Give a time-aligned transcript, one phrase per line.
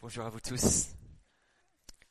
[0.00, 0.90] Bonjour à vous tous.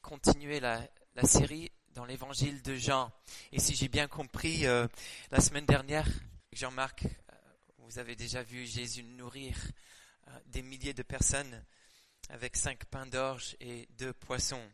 [0.02, 0.90] Continuer la,
[1.24, 3.10] série dans l'évangile de Jean.
[3.54, 4.86] Et si j'ai bien compris, euh,
[5.32, 6.05] la semaine dernière,
[6.51, 7.35] Jean-Marc, euh,
[7.77, 9.55] vous avez déjà vu Jésus nourrir
[10.27, 11.63] euh, des milliers de personnes
[12.27, 14.69] avec cinq pains d'orge et deux poissons.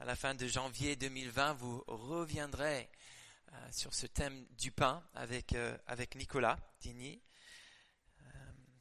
[0.00, 2.90] à la fin de janvier 2020, vous reviendrez
[3.70, 5.54] sur ce thème du pain avec,
[5.86, 7.22] avec Nicolas Digny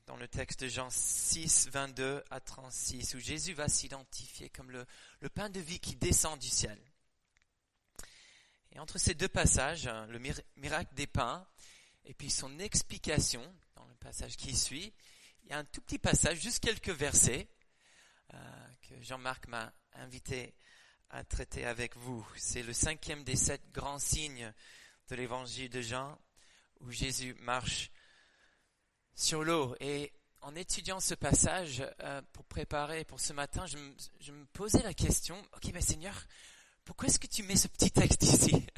[0.08, 4.86] dans le texte de Jean 6, 22 à 36, où Jésus va s'identifier comme le,
[5.30, 6.80] pain de vie qui descend du ciel.
[8.72, 10.20] Et entre ces deux passages, hein, le
[10.56, 11.46] miracle des pains
[12.06, 13.44] et puis son explication,
[13.76, 14.94] dans le passage qui suit,
[15.44, 17.50] il y a un tout petit passage, juste quelques versets,
[18.34, 20.56] euh, que Jean-Marc m'a invité
[21.10, 22.26] à traiter avec vous.
[22.38, 24.54] C'est le cinquième des sept grands signes
[25.10, 26.18] de l'évangile de Jean,
[26.80, 27.92] où Jésus marche
[29.18, 29.76] sur l'eau.
[29.82, 34.94] Et en étudiant ce passage euh, pour préparer pour ce matin, je, me posais la
[34.94, 36.14] question, ok mais Seigneur,
[36.86, 38.66] pourquoi est-ce que tu mets ce petit texte ici?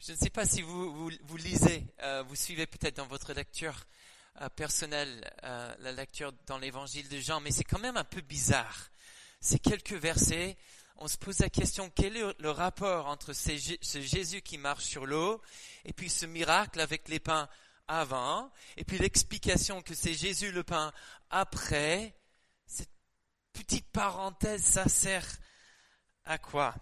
[0.00, 3.74] Je ne sais pas si vous, vous, lisez, euh, vous suivez peut-être dans votre lecture
[4.40, 8.90] euh, personnelle la lecture dans l'évangile de Jean, mais c'est quand même un peu bizarre.
[9.40, 10.56] Ces quelques versets,
[10.98, 15.04] on se pose la question, quel est le rapport entre ce Jésus qui marche sur
[15.04, 15.42] l'eau
[15.84, 17.48] et puis ce miracle avec les pains
[17.88, 20.92] avant, et puis l'explication que c'est Jésus le pain
[21.30, 22.14] après,
[22.66, 22.90] cette
[23.52, 25.26] petite parenthèse, ça sert
[26.24, 26.74] à quoi?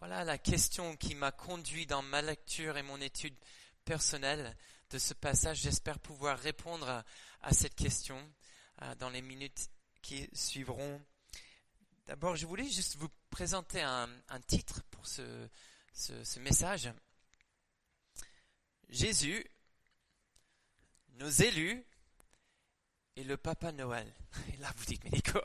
[0.00, 3.36] Voilà la question qui m'a conduit dans ma lecture et mon étude
[3.84, 4.56] personnelle
[4.90, 5.58] de ce passage.
[5.58, 7.04] J'espère pouvoir répondre
[7.42, 8.18] à, cette question
[8.82, 9.68] euh, dans les minutes
[10.02, 11.00] qui suivront.
[12.06, 14.08] D'abord, je voulais juste vous présenter un,
[14.46, 15.48] titre pour ce,
[15.92, 16.90] ce message.
[18.90, 19.44] Jésus,
[21.14, 21.84] nos élus
[23.16, 24.12] et le Papa Noël.
[24.52, 25.40] Et là, vous dites, mais Nico,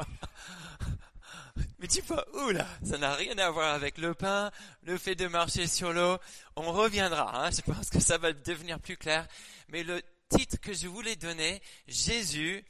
[1.80, 2.52] mais tu vas où
[2.84, 4.52] Ça n'a rien à voir avec le pain,
[4.84, 6.18] le fait de marcher sur l'eau.
[6.56, 9.28] On reviendra, hein, je pense que ça va devenir plus clair.
[9.70, 12.64] Mais le titre que je voulais donner, Jésus,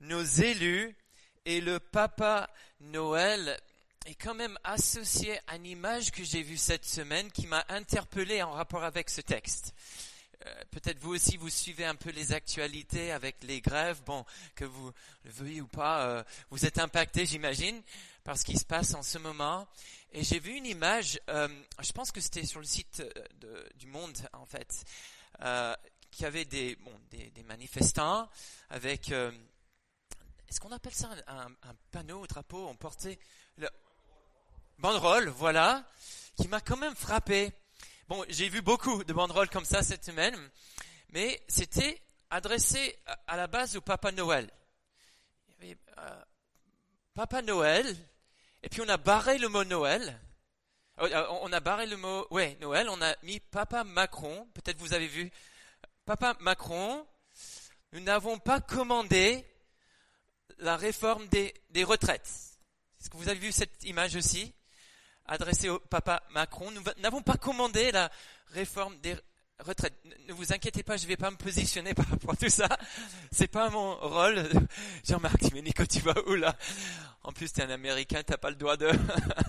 [0.00, 0.96] nos élus
[1.44, 2.50] et le Papa
[2.80, 3.58] Noël,
[4.06, 8.42] est quand même associé à une image que j'ai vue cette semaine qui m'a interpellé
[8.42, 9.74] en rapport avec ce texte.
[10.46, 14.64] Euh, peut-être vous aussi vous suivez un peu les actualités avec les grèves, bon, que
[14.64, 14.92] vous
[15.24, 17.82] le veuillez ou pas, euh, vous êtes impacté, j'imagine,
[18.22, 19.66] par ce qui se passe en ce moment.
[20.12, 21.48] Et j'ai vu une image, euh,
[21.80, 23.02] je pense que c'était sur le site
[23.76, 24.84] du Monde en fait,
[26.10, 28.28] qui avait des, bon, des, manifestants
[28.70, 33.18] avec, est-ce qu'on appelle ça un, un, panneau, drapeau, on portait
[33.56, 33.68] le
[34.78, 35.84] banderole, voilà,
[36.36, 37.52] qui m'a quand même frappé.
[38.08, 40.34] Bon, j'ai vu beaucoup de banderoles comme ça cette semaine,
[41.10, 44.50] mais c'était adressé à la base au Papa Noël.
[45.46, 46.22] Il y avait euh,
[47.12, 47.94] Papa Noël,
[48.62, 50.18] et puis on a barré le mot Noël.
[50.98, 54.78] Oh, euh, on a barré le mot, ouais, Noël, on a mis Papa Macron, peut-être
[54.78, 55.30] vous avez vu,
[56.06, 57.06] Papa Macron,
[57.92, 59.44] nous n'avons pas commandé
[60.56, 62.56] la réforme des, des retraites.
[62.98, 64.54] Est-ce que vous avez vu cette image aussi?
[65.28, 66.70] Adressé au papa Macron.
[66.70, 68.10] Nous n'avons pas commandé la
[68.52, 69.14] réforme des
[69.60, 69.94] retraites.
[70.26, 72.68] Ne vous inquiétez pas, je ne vais pas me positionner par rapport à tout ça.
[73.30, 74.42] C'est pas mon rôle.
[75.04, 76.56] Jean-Marc, Nico, tu vas où là?
[77.22, 78.90] En plus, tu es un Américain, tu n'as pas le droit de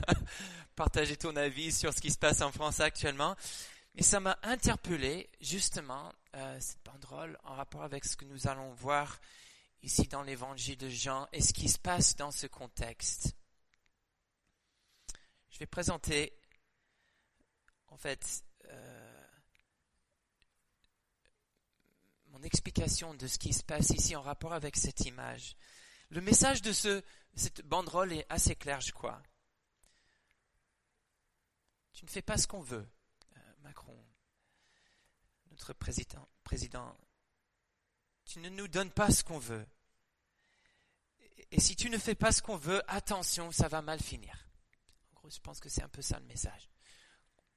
[0.75, 3.35] partager ton avis sur ce qui se passe en France actuellement.
[3.95, 8.71] Mais ça m'a interpellé, justement, euh, cette banderole en rapport avec ce que nous allons
[8.73, 9.19] voir
[9.81, 13.33] ici dans l'évangile de Jean et ce qui se passe dans ce contexte.
[15.59, 16.31] Je vais présenter,
[17.89, 19.27] en fait, euh,
[22.27, 25.57] mon explication de ce qui se passe ici en rapport avec cette image.
[26.11, 27.03] Le message de ce,
[27.35, 29.21] cette banderole est assez clair, je crois.
[31.91, 32.87] Tu ne fais pas ce qu'on veut,
[33.35, 34.01] euh, Macron,
[35.51, 36.95] notre président, président.
[38.23, 39.67] Tu ne nous donnes pas ce qu'on veut.
[41.51, 44.48] Et si tu ne fais pas ce qu'on veut, attention, ça va mal finir.
[45.29, 46.69] Je pense que c'est un peu ça le message.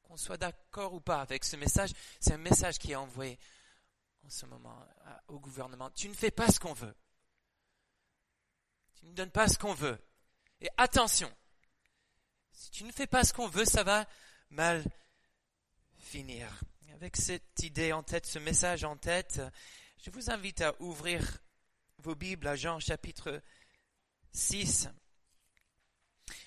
[0.02, 1.90] Qu'on soit d'accord ou pas avec ce message,
[2.20, 3.38] c'est un message qui est envoyé
[4.24, 4.86] en ce moment
[5.28, 5.90] au gouvernement.
[5.90, 6.94] Tu ne fais pas ce qu'on veut.
[8.94, 9.98] Tu ne donnes pas ce qu'on veut.
[10.60, 11.32] Et attention,
[12.52, 14.06] si tu ne fais pas ce qu'on veut, ça va
[14.50, 14.84] mal
[15.96, 16.60] finir.
[16.94, 19.40] Avec cette idée en tête, ce message en tête,
[19.96, 21.38] je vous invite à ouvrir
[21.98, 23.42] vos Bibles à Jean chapitre
[24.32, 24.88] 6.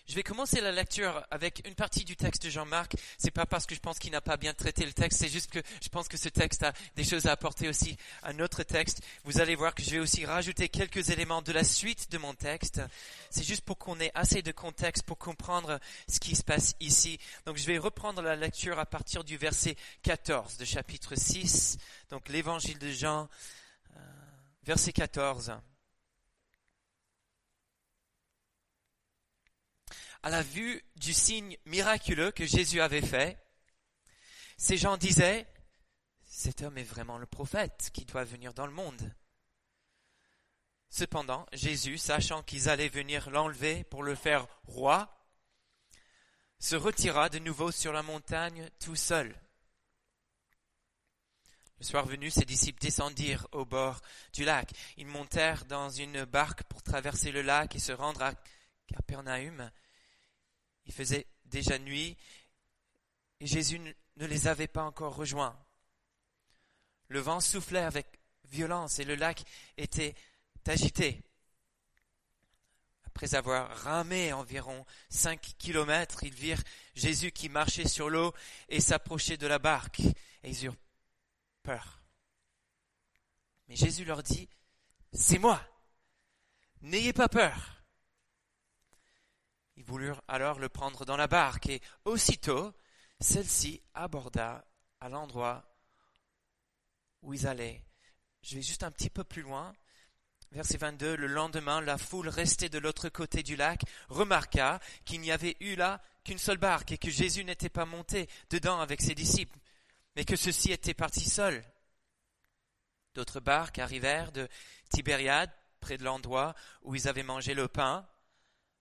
[0.07, 2.96] Je vais commencer la lecture avec une partie du texte de Jean-Marc.
[3.18, 5.50] C'est pas parce que je pense qu'il n'a pas bien traité le texte, c'est juste
[5.50, 9.02] que je pense que ce texte a des choses à apporter aussi à notre texte.
[9.24, 12.36] Vous allez voir que je vais aussi rajouter quelques éléments de la suite de mon
[12.36, 12.81] texte.
[13.31, 17.18] C'est juste pour qu'on ait assez de contexte pour comprendre ce qui se passe ici.
[17.48, 21.78] Donc je vais reprendre la lecture à partir du verset 14 de chapitre 6.
[22.12, 23.28] Donc l'évangile de Jean,
[23.96, 24.00] euh,
[24.66, 25.51] verset 14.
[30.25, 33.38] À la vue du signe miraculeux que Jésus avait fait,
[34.57, 35.48] ces gens disaient,
[36.24, 39.13] cet homme est vraiment le prophète qui doit venir dans le monde.
[40.89, 45.16] Cependant, Jésus, sachant qu'ils allaient venir l'enlever pour le faire roi,
[46.57, 49.39] se retira de nouveau sur la montagne tout seul.
[51.77, 54.01] Le soir venu, ses disciples descendirent au bord
[54.33, 54.72] du lac.
[54.98, 58.33] Ils montèrent dans une barque pour traverser le lac et se rendre à
[58.88, 59.69] Capernaum.
[60.86, 62.18] Il faisait déjà nuit
[63.40, 65.58] et Jésus ne les avait pas encore rejoints.
[67.08, 68.08] Le vent soufflait avec
[68.46, 69.44] violence et le lac
[69.78, 70.16] était
[70.68, 71.22] agité.
[73.06, 76.64] Après avoir ramé environ cinq kilomètres, ils virent
[76.96, 78.34] Jésus qui marchait sur l'eau
[78.68, 80.76] et s'approchait de la barque, et ils eurent
[81.64, 82.02] peur.
[83.68, 84.50] Mais Jésus leur dit,
[85.14, 85.62] C'est moi,
[86.82, 87.75] n'ayez pas peur.
[89.77, 92.74] Ils voulurent alors le prendre dans la barque, et aussitôt
[93.19, 94.66] celle-ci aborda
[95.00, 95.66] à l'endroit
[97.22, 97.83] où ils allaient.
[98.42, 99.74] Je vais juste un petit peu plus loin.
[100.51, 105.31] Verset 22, le lendemain, la foule restée de l'autre côté du lac remarqua qu'il n'y
[105.31, 109.16] avait eu là qu'une seule barque et que Jésus n'était pas monté dedans avec ses
[109.16, 109.57] disciples,
[110.16, 111.63] mais que ceux-ci étaient partis seuls.
[113.16, 114.48] D'autres barques arrivèrent de
[114.89, 118.07] Tibériade, près de l'endroit où ils avaient mangé le pain,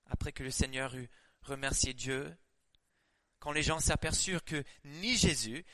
[0.06, 1.08] après que le Seigneur eut
[1.42, 2.36] remercié Dieu,
[3.38, 5.64] quand les gens s'aperçurent que ni Jésus,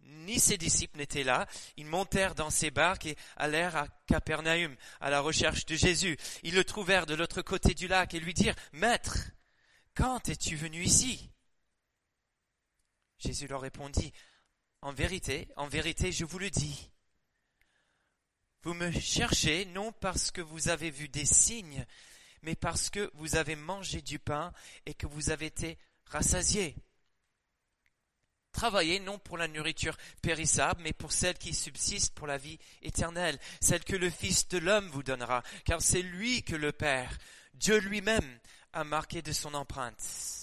[0.00, 1.46] ni ses disciples n'étaient là,
[1.76, 6.16] ils montèrent dans ces barques et allèrent à Capernaum à la recherche de Jésus.
[6.42, 9.30] Ils le trouvèrent de l'autre côté du lac et lui dirent, Maître,
[9.94, 11.30] quand es-tu venu ici?
[13.18, 14.12] Jésus leur répondit,
[14.80, 16.90] En vérité, en vérité, je vous le dis.
[18.62, 21.86] Vous me cherchez non parce que vous avez vu des signes,
[22.42, 24.52] mais parce que vous avez mangé du pain
[24.86, 26.76] et que vous avez été rassasiés.
[28.52, 33.38] Travaillez non pour la nourriture périssable, mais pour celle qui subsiste pour la vie éternelle,
[33.60, 37.16] celle que le Fils de l'homme vous donnera, car c'est lui que le Père,
[37.54, 38.38] Dieu lui-même,
[38.72, 40.39] a marqué de son empreinte.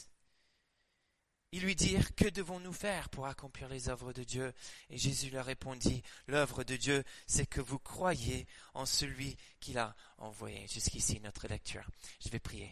[1.54, 4.54] Ils lui dirent, Que devons-nous faire pour accomplir les œuvres de Dieu?
[4.90, 9.96] Et Jésus leur répondit, L'œuvre de Dieu, c'est que vous croyez en celui qui l'a
[10.18, 10.68] envoyé.
[10.68, 11.90] Jusqu'ici notre lecture.
[12.20, 12.72] Je vais prier.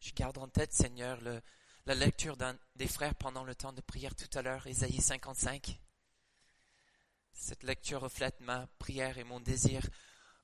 [0.00, 1.20] Je garde en tête, Seigneur,
[1.86, 2.36] la lecture
[2.76, 5.80] des frères pendant le temps de prière tout à l'heure, Ésaïe 55.
[7.32, 9.82] Cette lecture reflète ma prière et mon désir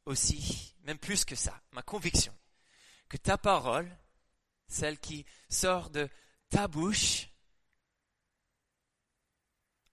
[0.04, 2.36] aussi, même plus que ça, ma conviction,
[3.08, 3.90] que ta parole,
[4.68, 6.08] celle qui sort de
[6.48, 7.28] ta bouche,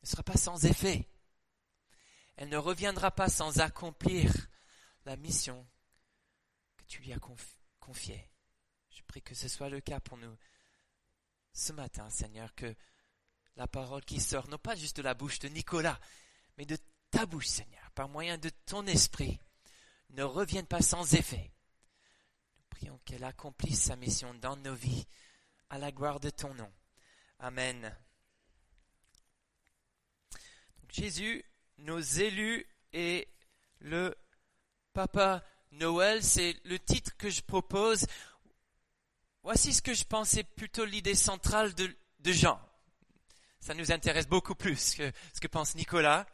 [0.01, 1.07] ne sera pas sans effet.
[2.35, 4.31] Elle ne reviendra pas sans accomplir
[5.05, 5.67] la mission
[6.77, 7.19] que tu lui as
[7.79, 8.31] confiée.
[8.89, 10.37] Je prie que ce soit le cas pour nous
[11.51, 12.73] ce matin, Seigneur, que
[13.55, 15.99] la parole qui sort, non pas juste de la bouche de Nicolas,
[16.57, 16.77] mais de
[17.11, 19.39] ta bouche, Seigneur, par moyen de ton esprit,
[20.11, 21.51] ne revienne pas sans effet.
[22.57, 25.05] Nous prions qu'elle accomplisse sa mission dans nos vies,
[25.69, 26.71] à la gloire de ton nom.
[27.39, 27.95] Amen.
[30.89, 31.45] Jésus,
[31.77, 33.27] nos élus et
[33.79, 34.15] le
[34.93, 38.05] Papa Noël, c'est le titre que je propose.
[39.43, 42.59] Voici ce que je pensais plutôt l'idée centrale de, de Jean.
[43.59, 46.25] Ça nous intéresse beaucoup plus que ce que pense Nicolas.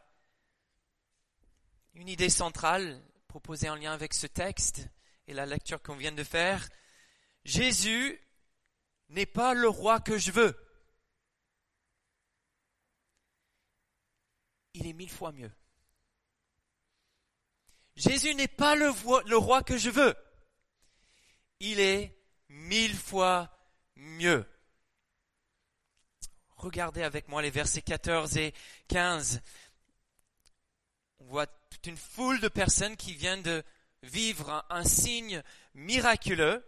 [1.94, 4.88] Une idée centrale, proposé en lien avec ce texte
[5.26, 6.68] et la lecture qu'on vient de faire.
[7.44, 8.20] Jésus
[9.08, 10.56] n'est pas le roi que je veux.
[14.74, 15.52] Il est mille fois mieux.
[17.96, 18.90] Jésus n'est pas le,
[19.26, 20.14] le roi que je veux.
[21.60, 22.14] Il est
[22.48, 23.50] mille fois
[23.96, 24.44] mieux.
[26.56, 28.54] Regardez avec moi les versets 14 et
[28.88, 29.40] 15
[31.26, 33.64] on voit toute une foule de personnes qui viennent de
[34.04, 35.42] vivre un, signe
[35.74, 36.64] miraculeux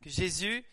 [0.00, 0.64] que Jésus,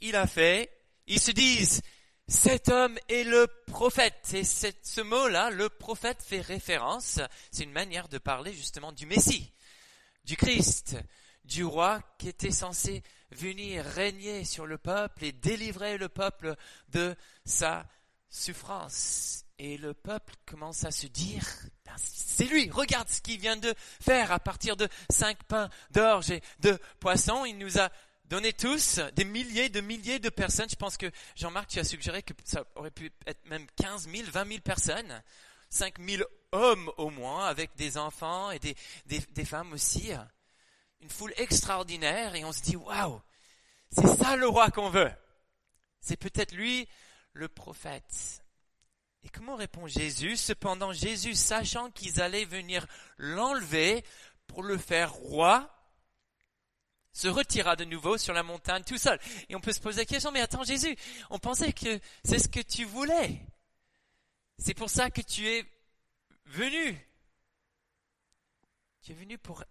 [0.00, 0.76] il a fait.
[1.06, 1.82] Ils se disent,
[2.26, 4.32] cet homme est le prophète.
[4.34, 7.20] Et ce mot-là, le prophète, fait référence,
[7.52, 9.52] c'est une manière de parler justement du Messie.
[10.24, 10.96] du Christ,
[11.44, 16.56] du roi qui était censé venir régner sur le peuple et délivrer le peuple
[16.88, 17.14] de
[17.44, 17.86] sa
[18.30, 19.44] souffrance.
[19.58, 21.46] Et le peuple commence à se dire,
[21.96, 26.42] c'est lui, regarde ce qu'il vient de faire à partir de cinq pains d'orge et
[26.60, 27.44] de poissons.
[27.44, 27.90] Il nous a
[28.24, 30.68] donné tous des milliers de milliers de personnes.
[30.68, 34.30] Je pense que Jean-Marc, tu as suggéré que ça aurait pu être même 15 000,
[34.30, 35.22] 20 000 personnes.
[35.70, 36.22] 5 000
[36.52, 38.76] hommes au moins, avec des enfants et des,
[39.06, 40.12] des femmes aussi
[41.04, 43.20] une foule extraordinaire et on se dit waouh,
[43.90, 45.12] c'est ça le roi qu'on veut.
[46.00, 46.88] C'est peut-être lui
[47.34, 48.42] le prophète.
[49.24, 50.36] Et comment répond Jésus?
[50.36, 54.04] Cependant, Jésus, sachant qu'ils allaient venir l'enlever
[54.46, 55.70] pour le faire roi,
[57.12, 59.18] se retira de nouveau sur la montagne tout seul.
[59.48, 60.96] Et on peut se poser la question, mais attends Jésus,
[61.30, 63.40] on pensait que c'est ce que tu voulais.
[64.58, 65.64] C'est pour ça que tu es
[66.46, 66.98] venu.
[69.02, 69.64] Tu es venu pour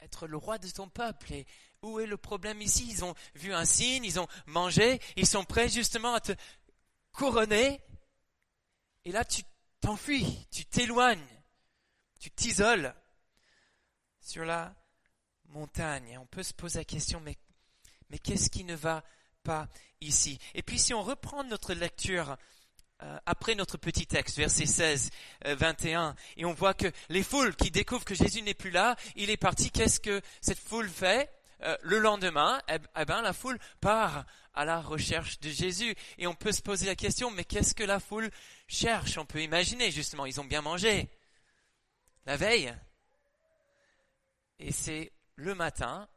[0.00, 1.32] être le roi de ton peuple.
[1.32, 1.46] Et
[1.82, 2.88] où est le problème ici?
[2.88, 6.32] Ils ont vu un signe, ils ont mangé, ils sont prêts justement à te
[7.12, 7.80] couronner.
[9.04, 9.42] Et là, tu
[9.80, 11.26] t'enfuis, tu t'éloignes,
[12.20, 12.94] tu t'isoles
[14.20, 14.74] sur la
[15.48, 16.08] montagne.
[16.08, 17.36] Et on peut se poser la question, mais,
[18.18, 19.02] qu'est-ce qui ne va
[19.42, 19.68] pas
[20.00, 20.38] ici?
[20.54, 22.36] Et puis si on reprend notre lecture
[23.02, 25.10] euh, après notre petit texte, verset 16,
[25.44, 28.94] 21, euh, et on voit que les foules qui découvrent que Jésus n'est plus là,
[29.16, 31.28] il est parti, qu'est-ce que cette foule fait?
[31.62, 35.94] Euh, Le lendemain, eh, eh, ben, la foule part à la recherche de Jésus.
[36.18, 38.30] Et on peut se poser la question, mais qu'est-ce que la foule
[38.66, 39.18] cherche?
[39.18, 41.10] On peut imaginer, justement, ils ont bien mangé
[42.26, 42.74] la veille.
[44.58, 46.08] Et c'est le matin,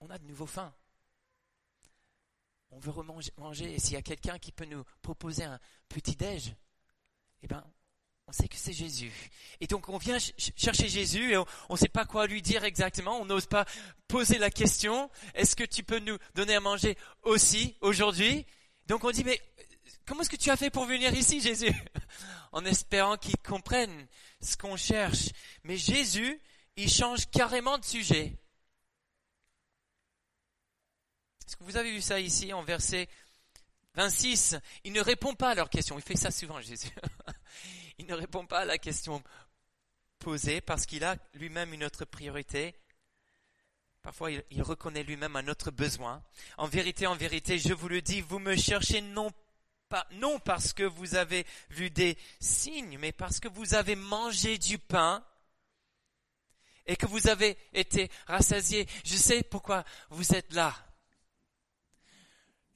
[0.00, 0.74] on a de nouveau faim
[2.76, 5.58] on veut remanger, et s'il y a quelqu'un qui peut nous proposer un
[5.88, 6.54] petit déj,
[7.42, 7.64] eh ben,
[8.28, 9.12] on sait que c'est Jésus.
[9.60, 13.20] Et donc on vient chercher Jésus et on ne sait pas quoi lui dire exactement,
[13.20, 13.64] on n'ose pas
[14.08, 18.44] poser la question, est-ce que tu peux nous donner à manger aussi aujourd'hui?
[18.86, 19.40] Donc on dit, mais
[20.06, 21.72] comment est-ce que tu as fait pour venir ici, Jésus?
[22.52, 24.06] En espérant qu'il comprenne
[24.40, 25.28] ce qu'on cherche.
[25.64, 26.40] Mais Jésus,
[26.76, 28.32] il change carrément de sujet.
[31.46, 33.08] Est-ce que vous avez vu ça ici en verset
[33.94, 35.98] 26 Il ne répond pas à leur question.
[35.98, 36.88] Il fait ça souvent, Jésus.
[37.98, 39.22] il ne répond pas à la question
[40.18, 42.74] posée parce qu'il a lui-même une autre priorité.
[44.02, 46.22] Parfois, il, reconnaît lui-même un autre besoin.
[46.58, 49.30] En vérité, en vérité, je vous le dis, vous me cherchez non
[49.88, 54.58] pas, non parce que vous avez vu des signes, mais parce que vous avez mangé
[54.58, 55.24] du pain
[56.86, 58.86] et que vous avez été rassasiés.
[59.04, 60.74] Je sais pourquoi vous êtes là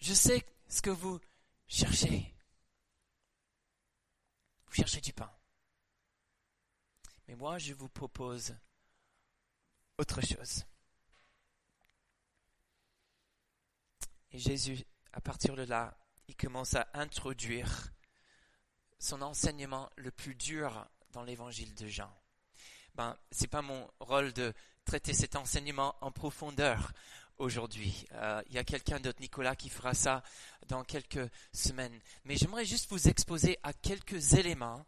[0.01, 1.21] je sais ce que vous
[1.69, 2.35] cherchez.
[4.71, 5.31] Vous cherchez du pain.
[7.27, 8.55] Mais moi, je vous propose
[9.99, 10.65] autre chose.
[14.31, 15.99] Et Jésus, à partir de là,
[16.29, 17.93] il commence à introduire
[19.01, 22.17] son enseignement le plus dur dans l'évangile de Jean.
[22.95, 26.93] Ben, c'est pas mon rôle de traiter cet enseignement en profondeur
[27.41, 28.07] aujourd'hui.
[28.13, 30.23] Euh, il y a quelqu'un d'autre, Nicolas, qui fera ça
[30.69, 31.99] dans quelques semaines.
[32.25, 34.85] Mais j'aimerais juste vous exposer à quelques éléments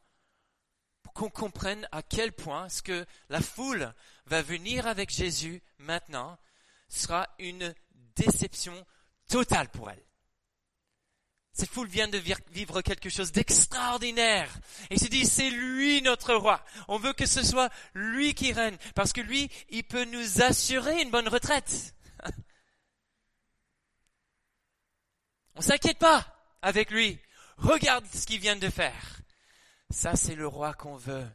[1.02, 3.92] pour qu'on comprenne à quel point ce que la foule
[4.26, 6.38] va venir avec Jésus maintenant
[6.88, 7.74] sera une
[8.14, 8.86] déception
[9.28, 10.04] totale pour elle.
[11.54, 14.50] Cette foule vient de vivre quelque chose d'extraordinaire.
[14.88, 16.64] Et se dit, c'est lui notre roi.
[16.88, 18.78] On veut que ce soit lui qui règne.
[18.94, 21.94] Parce que lui, il peut nous assurer une bonne retraite.
[25.54, 26.26] On s'inquiète pas
[26.62, 27.18] avec lui.
[27.58, 29.20] Regarde ce qu'il vient de faire.
[29.90, 31.28] Ça, c'est le roi qu'on veut.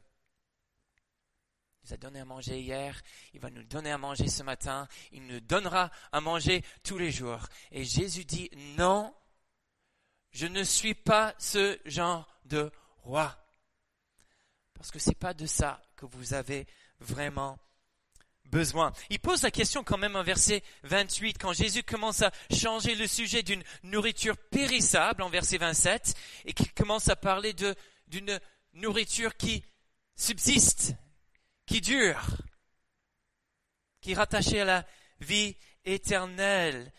[1.84, 3.02] Il nous a donné à manger hier,
[3.34, 7.12] il va nous donner à manger ce matin, il nous donnera à manger tous les
[7.12, 7.48] jours.
[7.72, 9.16] Et Jésus dit, non,
[10.32, 12.72] je ne suis pas ce genre de
[13.04, 13.38] roi.
[14.74, 16.68] Parce que ce n'est pas de ça que vous avez
[17.00, 17.58] vraiment
[19.10, 23.08] Il pose la question quand même en verset 28, quand Jésus commence à changer le
[23.08, 26.14] sujet d'une nourriture périssable en verset 27,
[26.46, 28.40] et qu'il commence à parler d'une
[28.74, 29.64] nourriture qui
[30.16, 30.96] subsiste,
[31.66, 32.22] qui dure,
[34.02, 34.86] qui est rattachée à la
[35.20, 36.92] vie éternelle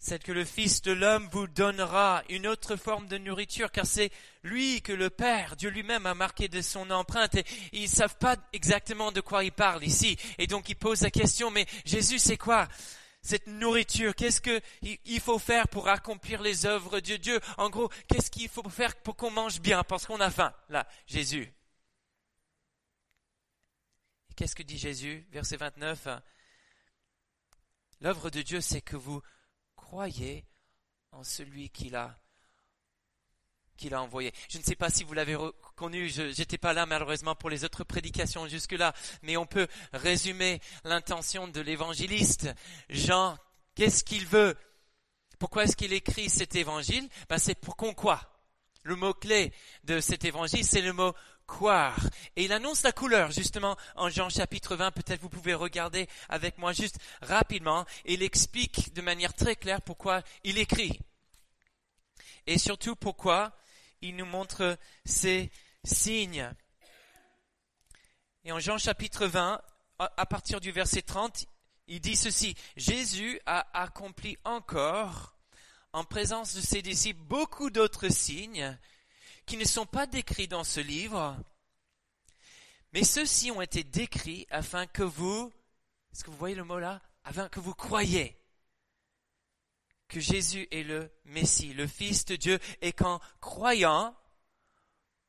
[0.00, 4.10] celle que le Fils de l'homme vous donnera, une autre forme de nourriture, car c'est
[4.42, 8.16] lui que le Père, Dieu lui-même, a marqué de son empreinte, et ils ne savent
[8.16, 10.16] pas exactement de quoi il parle ici.
[10.38, 12.66] Et donc il pose la question, mais Jésus, c'est quoi
[13.20, 14.14] cette nourriture?
[14.14, 17.38] Qu'est-ce qu'il faut faire pour accomplir les œuvres de Dieu?
[17.58, 19.84] En gros, qu'est-ce qu'il faut faire pour qu'on mange bien?
[19.84, 21.52] Parce qu'on a faim, là, Jésus.
[24.34, 25.26] qu'est-ce que dit Jésus?
[25.32, 26.08] Verset 29.
[28.00, 29.20] L'œuvre de Dieu, c'est que vous
[29.90, 30.44] croyez
[31.10, 32.14] en celui qu'il a
[33.94, 34.32] envoyé.
[34.48, 37.64] Je ne sais pas si vous l'avez reconnu, je n'étais pas là malheureusement pour les
[37.64, 42.54] autres prédications jusque-là, mais on peut résumer l'intention de l'évangéliste.
[42.88, 43.36] Jean,
[43.74, 44.56] qu'est-ce qu'il veut?
[45.40, 47.08] Pourquoi est-ce qu'il écrit cet évangile?
[47.28, 48.40] Ben, C'est pour qu'on quoi
[48.84, 51.14] Le mot-clé de cet évangile, c'est le mot
[52.36, 54.92] Et il annonce la couleur, justement, en Jean chapitre 20.
[54.92, 57.84] Peut-être vous pouvez regarder avec moi juste rapidement.
[58.06, 60.98] Il explique de manière très claire pourquoi il écrit.
[62.46, 63.52] Et surtout pourquoi
[64.00, 65.50] il nous montre ces
[65.84, 66.50] signes.
[68.44, 69.60] Et en Jean chapitre 20,
[69.98, 71.46] à partir du verset 30,
[71.88, 75.34] il dit ceci, Jésus a accompli encore,
[75.92, 78.78] en présence de ses disciples, beaucoup d'autres signes
[79.50, 81.36] qui ne sont pas décrits dans ce livre,
[82.92, 85.52] mais ceux-ci ont été décrits afin que vous,
[86.12, 87.02] est-ce que vous voyez le mot là?
[87.24, 88.40] Afin que vous croyez
[90.06, 94.16] que Jésus est le Messie, le Fils de Dieu, et qu'en croyant,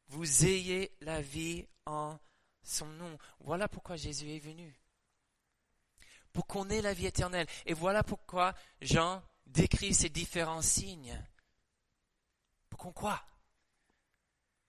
[0.10, 2.20] vous ayez la vie en
[2.62, 3.18] son nom.
[3.40, 4.80] Voilà pourquoi Jésus est venu.
[6.32, 7.48] Pour qu'on ait la vie éternelle.
[7.66, 11.20] Et voilà pourquoi Jean décrit ces différents signes.
[12.70, 13.26] Pour qu'on croit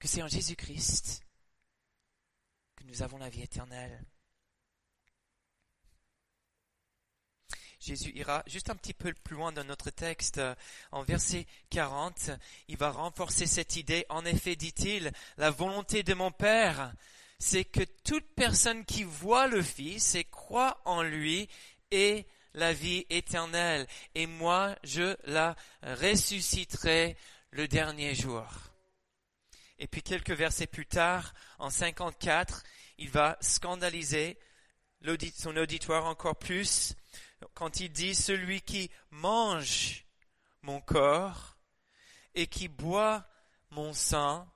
[0.03, 1.23] que c'est en Jésus-Christ
[2.75, 4.05] que nous avons la vie éternelle.
[7.79, 10.41] Jésus ira juste un petit peu plus loin dans notre texte.
[10.91, 12.33] En verset 40,
[12.67, 14.05] il va renforcer cette idée.
[14.09, 16.93] En effet, dit-il, la volonté de mon Père,
[17.39, 21.49] c'est que toute personne qui voit le Fils et croit en lui
[21.93, 23.87] ait la vie éternelle.
[24.17, 25.55] Et moi, je la
[25.85, 27.17] ressusciterai
[27.53, 28.72] le dernier jour.
[29.83, 32.63] Et puis quelques versets plus tard, en 54,
[32.99, 34.39] il va scandaliser
[35.35, 36.95] son auditoire encore plus
[37.55, 40.05] quand il dit celui qui mange
[40.63, 41.57] mon corps
[42.37, 43.27] et qui boit
[43.71, 44.49] mon sang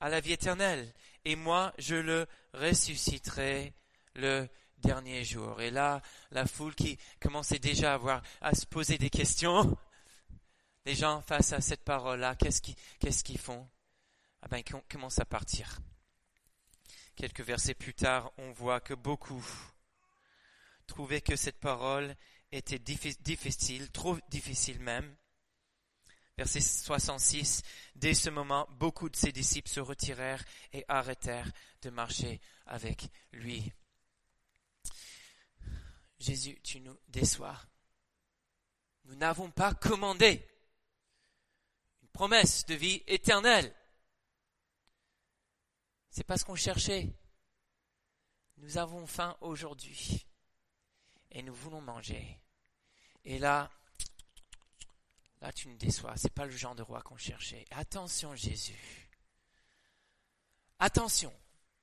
[0.00, 0.92] à la vie éternelle,
[1.24, 3.72] et moi je le ressusciterai
[4.16, 4.48] le
[4.78, 5.60] dernier jour.
[5.60, 8.00] Et là, la foule qui commençait déjà
[8.40, 9.78] à, se poser des questions,
[10.86, 13.70] les gens face à cette parole-là, qu'est-ce qu'ils font?
[14.42, 15.80] Ah ben, ils commencent à partir.
[17.16, 19.44] Quelques versets plus tard, on voit que beaucoup
[20.86, 22.16] trouvaient que cette parole
[22.50, 25.14] était difficile, trop difficile même.
[26.36, 27.62] Verset 66,
[27.94, 31.50] dès ce moment, beaucoup de ses disciples se retirèrent et arrêtèrent
[31.82, 33.72] de marcher avec lui.
[36.18, 37.60] Jésus, tu nous déçois.
[39.04, 40.46] Nous n'avons pas commandé
[42.02, 43.74] une promesse de vie éternelle.
[46.10, 47.08] C'est pas ce qu'on cherchait.
[48.56, 50.26] Nous avons faim aujourd'hui
[51.30, 52.40] et nous voulons manger.
[53.24, 53.70] Et là,
[55.40, 56.16] là tu nous déçois.
[56.16, 57.64] C'est pas le genre de roi qu'on cherchait.
[57.70, 59.08] Attention Jésus.
[60.78, 61.32] Attention,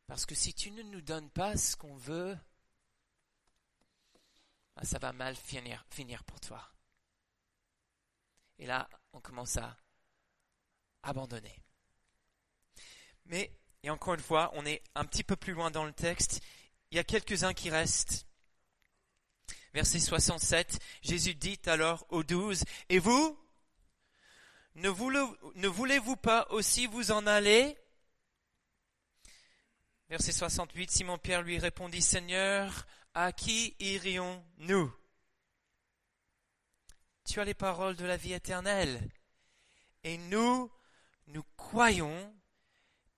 [0.07, 2.37] parce que si tu ne nous donnes pas ce qu'on veut,
[4.75, 6.67] ben, ça va mal finir, finir pour toi.
[8.57, 9.77] Et là, on commence à
[11.03, 11.63] abandonner.
[13.25, 13.51] Mais,
[13.87, 16.41] et encore une fois, on est un petit peu plus loin dans le texte.
[16.91, 18.27] Il y a quelques-uns qui restent.
[19.73, 23.39] Verset 67, Jésus dit alors aux douze, Et vous
[24.75, 27.77] Ne voulez-vous pas aussi vous en aller?
[30.09, 34.93] Verset 68, Simon-Pierre lui répondit, Seigneur, à qui irions-nous?
[37.23, 39.09] Tu as les paroles de la vie éternelle.
[40.03, 40.69] Et nous,
[41.27, 42.36] nous croyons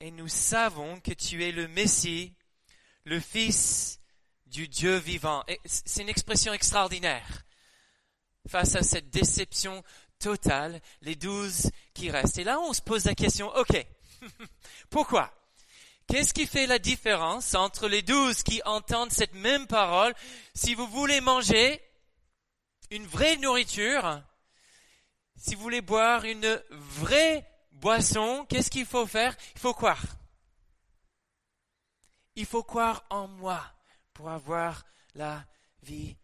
[0.02, 2.34] et nous savons que tu es le Messie,
[3.04, 4.00] le Fils
[4.46, 5.44] du Dieu vivant.
[5.66, 7.44] C'est une expression extraordinaire.
[8.48, 9.84] Face à cette déception
[10.18, 12.38] totale, les douze qui restent.
[12.38, 13.86] Et là, on se pose la question, ok,
[14.90, 15.34] pourquoi?
[16.08, 20.16] Qu'est-ce qui fait la différence entre les douze qui entendent cette même parole?
[20.56, 21.82] Si vous voulez manger
[22.90, 24.24] une vraie nourriture,
[25.36, 27.46] si vous voulez boire une vraie
[27.80, 29.36] boisson, qu'est-ce qu'il faut faire?
[29.56, 30.04] Il faut croire.
[32.36, 33.62] Il faut croire en moi
[34.14, 35.44] pour avoir la
[35.84, 36.16] vie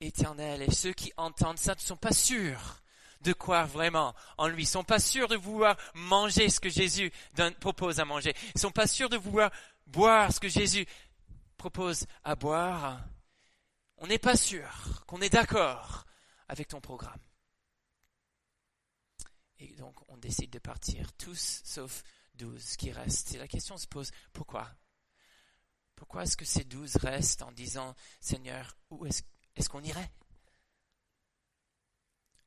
[0.00, 0.62] éternelle.
[0.62, 2.82] Et ceux qui entendent ça ne sont pas sûrs
[3.22, 4.62] de croire vraiment en lui.
[4.62, 7.12] Ils sont pas sûrs de vouloir manger ce que Jésus
[7.60, 8.34] propose à manger.
[8.54, 9.50] Ils sont pas sûrs de vouloir
[9.86, 10.86] boire ce que Jésus
[11.56, 13.00] propose à boire.
[13.98, 16.06] On n'est pas sûr qu'on est d'accord
[16.48, 17.18] avec ton programme.
[19.60, 22.02] Et donc, on décide de partir, tous sauf
[22.34, 23.34] douze qui restent.
[23.34, 24.70] Et la question se pose, pourquoi?
[25.94, 30.10] Pourquoi est-ce que ces douze restent en disant, Seigneur, où est-ce qu'on irait?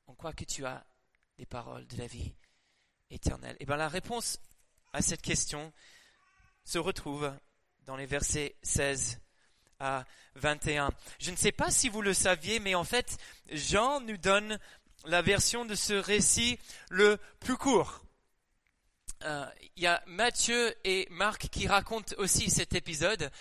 [0.07, 0.85] On croit que tu as
[1.37, 2.33] des paroles de la vie
[3.11, 3.55] éternelle?
[3.59, 4.39] Et eh bien la réponse
[4.91, 5.71] à cette question
[6.63, 7.31] se retrouve
[7.81, 9.19] dans les versets 16
[9.79, 10.91] à 21.
[11.19, 13.17] Je ne sais pas si vous le saviez, mais en fait,
[13.51, 14.59] Jean nous donne
[15.05, 18.01] la version de ce récit le plus court.
[19.25, 23.31] Euh, il y a Matthieu et Marc qui racontent aussi cet épisode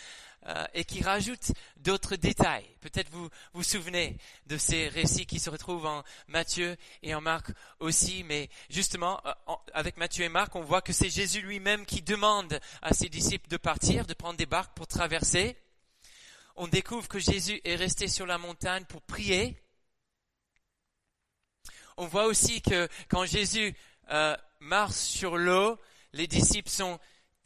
[0.46, 2.66] euh, et qui rajoutent d'autres détails.
[2.80, 7.50] Peut-être vous vous souvenez de ces récits qui se retrouvent en Matthieu et en Marc
[7.80, 12.02] aussi, mais justement, euh, avec Matthieu et Marc, on voit que c'est Jésus lui-même qui
[12.02, 15.56] demande à ses disciples de partir, de prendre des barques pour traverser.
[16.56, 19.61] On découvre que Jésus est resté sur la montagne pour prier.
[22.02, 23.76] On voit aussi que quand Jésus
[24.10, 25.78] euh, marche sur l'eau,
[26.12, 26.98] les disciples sont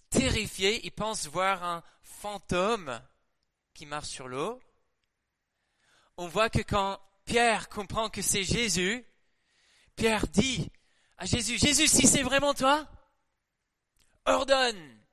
[0.09, 3.03] terrifiés, ils pensent voir un fantôme
[3.75, 4.59] qui marche sur l'eau.
[6.17, 9.05] On voit que quand Pierre comprend que c'est Jésus,
[9.95, 10.73] Pierre dit
[11.19, 12.89] à Jésus, Jésus, si c'est vraiment toi,
[14.25, 15.05] ordonne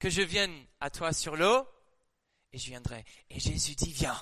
[0.00, 1.68] que je vienne à toi sur l'eau
[2.52, 3.04] et je viendrai.
[3.30, 4.20] Et Jésus dit, viens.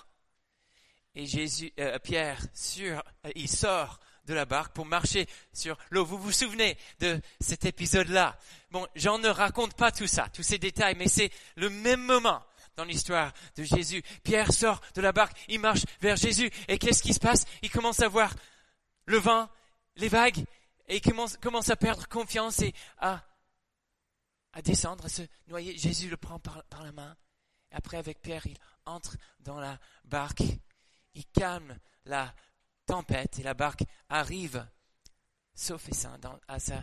[1.14, 2.46] Et Jésus, euh, Pierre,
[2.80, 3.00] euh,
[3.34, 6.04] il sort de la barque pour marcher sur l'eau.
[6.04, 8.38] Vous vous souvenez de cet épisode-là?
[8.70, 12.44] Bon, j'en ne raconte pas tout ça, tous ces détails, mais c'est le même moment
[12.76, 14.02] dans l'histoire de Jésus.
[14.22, 17.44] Pierre sort de la barque, il marche vers Jésus, et qu'est-ce qui se passe?
[17.62, 18.34] Il commence à voir
[19.06, 19.48] le vent,
[19.96, 20.44] les vagues,
[20.88, 23.22] et il commence, à perdre confiance et à,
[24.52, 25.78] à descendre, à se noyer.
[25.78, 27.16] Jésus le prend par, par la main.
[27.70, 30.42] Après, avec Pierre, il entre dans la barque,
[31.14, 32.34] il calme la
[32.86, 34.66] tempête et la barque arrive,
[35.54, 36.18] sauf et sain,
[36.48, 36.82] à sa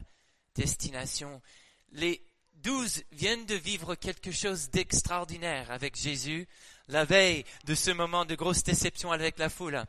[0.56, 1.42] destination.
[1.92, 6.48] Les douze viennent de vivre quelque chose d'extraordinaire avec Jésus
[6.88, 9.84] la veille de ce moment de grosse déception avec la foule.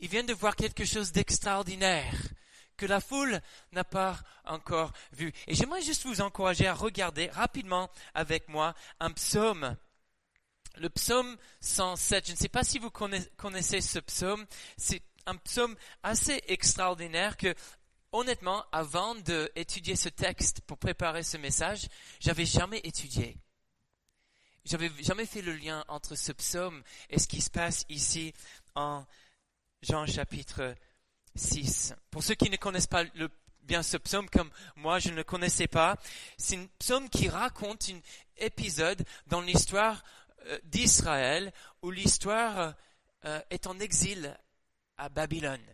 [0.00, 2.14] Ils viennent de voir quelque chose d'extraordinaire
[2.76, 3.40] que la foule
[3.72, 5.32] n'a pas encore vu.
[5.46, 9.76] Et j'aimerais juste vous encourager à regarder rapidement avec moi un psaume
[10.76, 14.44] le psaume 107, je ne sais pas si vous connaissez ce psaume,
[14.76, 17.54] c'est un psaume assez extraordinaire que,
[18.12, 21.88] honnêtement, avant d'étudier ce texte pour préparer ce message,
[22.20, 23.36] j'avais jamais étudié.
[24.64, 28.34] J'avais jamais fait le lien entre ce psaume et ce qui se passe ici
[28.74, 29.04] en
[29.82, 30.74] Jean chapitre
[31.36, 31.94] 6.
[32.10, 33.04] Pour ceux qui ne connaissent pas
[33.62, 35.96] bien ce psaume comme moi, je ne le connaissais pas,
[36.36, 38.00] c'est un psaume qui raconte un
[38.38, 40.02] épisode dans l'histoire
[40.64, 42.74] d'Israël où l'histoire
[43.24, 44.36] euh, est en exil
[44.96, 45.64] à Babylone.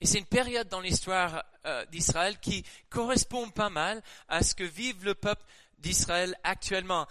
[0.00, 4.62] Et c'est une période dans l'histoire euh, d'Israël qui correspond pas mal à ce que
[4.62, 5.44] vive le peuple
[5.78, 7.06] d'Israël actuellement.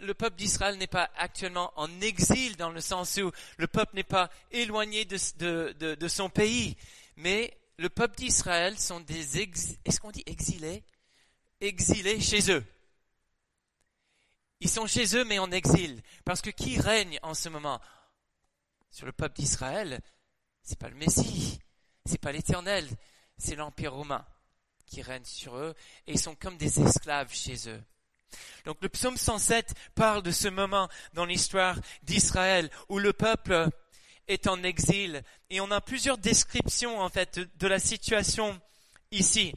[0.00, 4.02] le peuple d'Israël n'est pas actuellement en exil dans le sens où le peuple n'est
[4.04, 6.76] pas éloigné de, de, son pays,
[7.16, 10.82] mais le peuple d'Israël sont des est-ce qu'on dit exilés?
[11.60, 12.64] Exilés chez eux.
[14.66, 16.02] Ils sont chez eux mais en exil.
[16.24, 17.80] Parce que qui règne en ce moment
[18.90, 20.00] sur le peuple d'Israël
[20.64, 21.60] C'est pas le Messie,
[22.04, 22.88] c'est pas l'Éternel,
[23.38, 24.26] c'est l'Empire romain
[24.84, 25.72] qui règne sur eux
[26.08, 27.80] et ils sont comme des esclaves chez eux.
[28.64, 33.68] Donc le psaume 107 parle de ce moment dans l'histoire d'Israël où le peuple
[34.26, 38.60] est en exil et on a plusieurs descriptions en fait de, la situation
[39.12, 39.54] ici.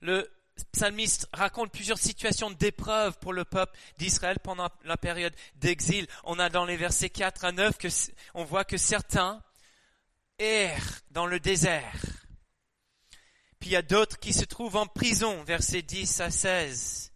[0.00, 0.26] Le
[0.72, 6.06] psalmiste raconte plusieurs situations d'épreuve pour le peuple d'Israël pendant la période d'exil.
[6.24, 7.88] On a dans les versets 4 à 9 que
[8.34, 9.42] on voit que certains
[10.38, 12.02] errent dans le désert.
[13.60, 17.12] Puis il y a d'autres qui se trouvent en prison, versets 10 à 16.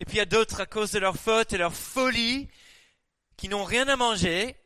[0.00, 2.48] Et puis il y a d'autres à cause de leur faute et leur folie
[3.36, 4.56] qui n'ont rien à manger.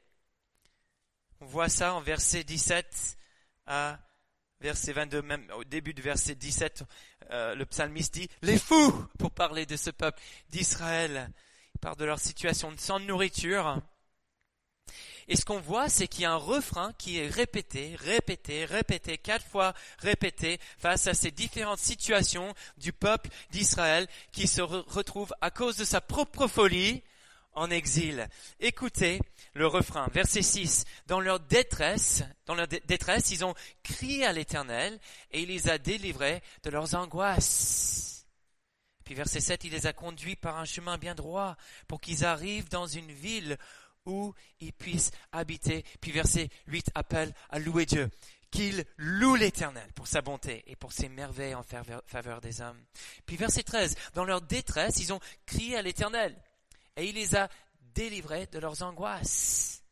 [1.41, 3.19] On voit ça en versets 17
[3.67, 3.99] à
[4.61, 6.85] verset 22, même au début du verset 17,
[7.31, 11.31] euh, le psalmiste dit les fous pour parler de ce peuple d'Israël.
[11.75, 13.81] Il parle de leur situation sans nourriture.
[15.29, 19.19] Et ce qu'on voit, c'est qu'il y a un refrain qui est répété, répété, répété,
[19.19, 25.51] quatre fois répété face à ces différentes situations du peuple d'Israël qui se retrouve à
[25.51, 27.03] cause de sa propre folie
[27.55, 28.29] en exil.
[28.61, 29.21] Écoutez
[29.55, 30.85] le refrain, verset 6.
[31.07, 34.99] Dans leur détresse, dans leur détresse, ils ont crié à l'Éternel
[35.31, 38.27] et il les a délivrés de leurs angoisses.
[39.05, 41.57] Puis verset 7, il les a conduits par un chemin bien droit
[41.89, 43.59] pour qu'ils arrivent dans une ville
[44.07, 45.85] où ils puissent habiter.
[46.01, 48.11] Puis verset 8 appelle à louer Dieu.
[48.51, 52.81] qu'ils louent l'Éternel pour sa bonté et pour ses merveilles en faveur des hommes.
[53.27, 56.37] Puis verset 13, dans leur détresse, ils ont crié à l'Éternel
[56.97, 57.49] et il les a
[57.95, 59.83] délivrés de leurs angoisses.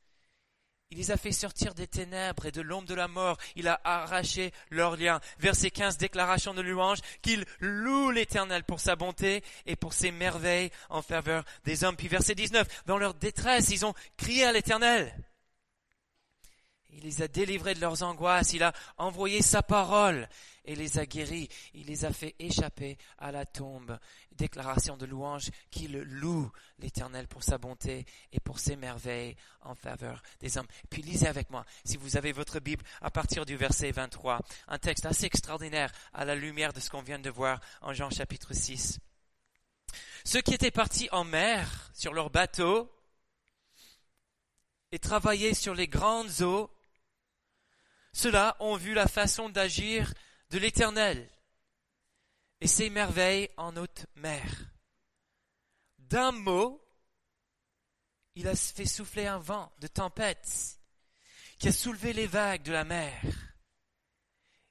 [0.92, 3.38] Il les a fait sortir des ténèbres et de l'ombre de la mort.
[3.54, 5.20] Il a arraché leurs liens.
[5.38, 10.72] Verset 15, déclaration de louange, qu'ils louent l'Éternel pour sa bonté et pour ses merveilles
[10.88, 11.96] en faveur des hommes.
[11.96, 15.14] Puis verset 19, dans leur détresse, ils ont crié à l'Éternel.
[16.92, 18.52] Il les a délivrés de leurs angoisses.
[18.52, 20.28] Il a envoyé sa parole
[20.64, 21.48] et les a guéris.
[21.74, 23.98] Il les a fait échapper à la tombe.
[24.32, 30.22] Déclaration de louange qu'il loue l'Éternel pour sa bonté et pour ses merveilles en faveur
[30.40, 30.66] des hommes.
[30.88, 34.78] Puis lisez avec moi, si vous avez votre Bible, à partir du verset 23, un
[34.78, 38.54] texte assez extraordinaire à la lumière de ce qu'on vient de voir en Jean chapitre
[38.54, 38.98] 6.
[40.24, 42.90] Ceux qui étaient partis en mer sur leur bateau
[44.92, 46.70] et travaillaient sur les grandes eaux
[48.12, 50.12] ceux-là ont vu la façon d'agir
[50.50, 51.28] de l'Éternel
[52.60, 54.70] et ses merveilles en haute mer.
[55.98, 56.84] D'un mot,
[58.34, 60.78] il a fait souffler un vent de tempête
[61.58, 63.20] qui a soulevé les vagues de la mer.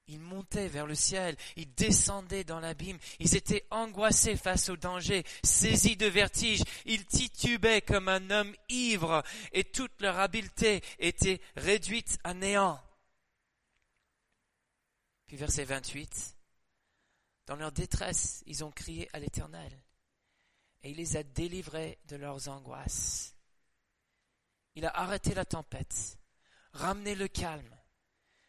[0.08, 5.24] Ils montaient vers le ciel, ils descendaient dans l'abîme, ils étaient angoissés face au danger,
[5.44, 9.24] saisis de vertige, ils titubaient comme un homme ivre,
[9.54, 12.82] et toute leur habileté était réduite à néant.
[15.30, 16.36] Puis verset 28,
[17.46, 19.72] dans leur détresse, ils ont crié à l'Éternel
[20.82, 23.36] et il les a délivrés de leurs angoisses.
[24.74, 26.18] Il a arrêté la tempête,
[26.74, 27.78] ramené le calme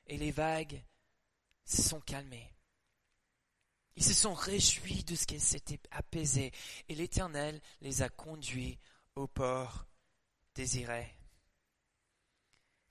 [0.07, 0.83] et les vagues
[1.66, 2.51] se sont calmées.
[3.97, 6.51] Ils se sont réjouis de ce qui s'était apaisé
[6.88, 8.79] et l'Éternel les a conduits
[9.16, 9.85] au port
[10.55, 11.14] désiré.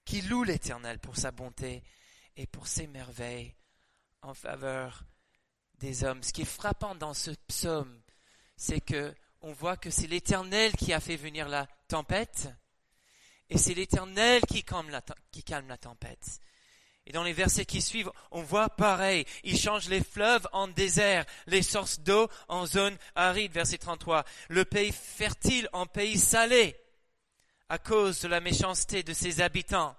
[0.06, 1.82] Qui loue l'Éternel pour sa bonté
[2.36, 3.56] et pour ses merveilles?
[4.21, 5.03] En faveur
[5.75, 6.23] des hommes.
[6.23, 8.01] Ce qui est frappant dans ce psaume,
[8.55, 12.49] c'est que on voit que c'est l'Éternel qui a fait venir la tempête,
[13.49, 15.01] et c'est l'Éternel qui calme, la,
[15.32, 16.41] qui calme la tempête.
[17.05, 19.25] Et dans les versets qui suivent, on voit pareil.
[19.43, 24.25] Il change les fleuves en désert, les sources d'eau en zone aride, verset 33.
[24.49, 26.75] Le pays fertile en pays salé,
[27.67, 29.95] à cause de la méchanceté de ses habitants.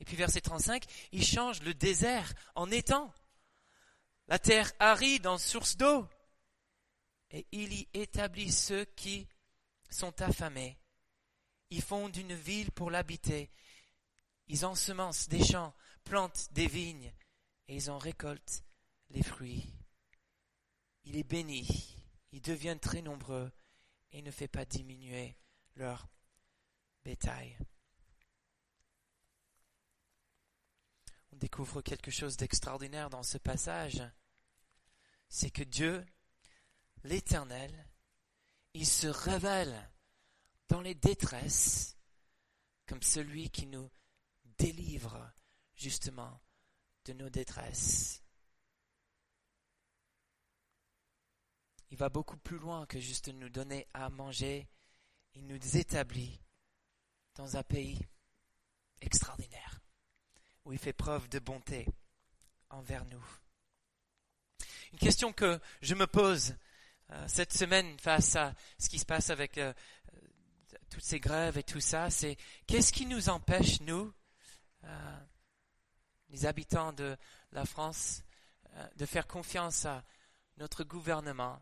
[0.00, 3.12] Et puis verset 35, il change le désert en étang,
[4.28, 6.06] la terre aride en source d'eau,
[7.30, 9.28] et il y établit ceux qui
[9.90, 10.78] sont affamés.
[11.70, 13.50] Ils fondent une ville pour l'habiter.
[14.46, 17.12] Ils ensemencent des champs, plantent des vignes,
[17.68, 18.64] et ils en récoltent
[19.10, 19.72] les fruits.
[21.04, 21.96] Il est béni,
[22.32, 23.52] ils deviennent très nombreux,
[24.12, 25.36] et ne fait pas diminuer
[25.76, 26.08] leur
[27.04, 27.56] bétail.
[31.32, 34.02] On découvre quelque chose d'extraordinaire dans ce passage.
[35.28, 36.04] C'est que Dieu,
[37.04, 37.88] l'Éternel,
[38.74, 39.90] il se révèle
[40.68, 41.96] dans les détresses
[42.86, 43.90] comme celui qui nous
[44.58, 45.32] délivre
[45.74, 46.40] justement
[47.04, 48.22] de nos détresses.
[51.90, 54.68] Il va beaucoup plus loin que juste nous donner à manger.
[55.34, 56.40] Il nous établit
[57.34, 58.00] dans un pays
[59.00, 59.79] extraordinaire
[60.64, 61.86] où il fait preuve de bonté
[62.70, 63.24] envers nous.
[64.92, 66.54] Une question que je me pose
[67.10, 69.72] euh, cette semaine face à ce qui se passe avec euh,
[70.90, 74.12] toutes ces grèves et tout ça, c'est qu'est-ce qui nous empêche, nous,
[74.84, 75.20] euh,
[76.28, 77.16] les habitants de
[77.52, 78.22] la France,
[78.96, 80.04] de faire confiance à
[80.56, 81.60] notre gouvernement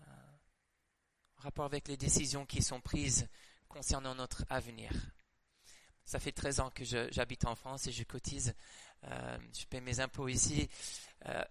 [0.00, 3.26] en rapport avec les décisions qui sont prises
[3.68, 4.92] concernant notre avenir?
[6.08, 8.54] Ça fait 13 ans que j'habite en France et je cotise,
[9.04, 10.66] euh, je paie mes impôts ici.
[11.26, 11.44] Euh,